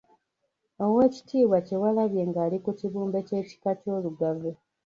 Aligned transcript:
Oweekitiibwa 0.85 1.57
Kyewalabye 1.65 2.21
nga 2.29 2.39
ali 2.45 2.57
ku 2.63 2.71
kibumbe 2.79 3.19
ky’ekika 3.27 3.71
ky’Olugave. 3.79 4.51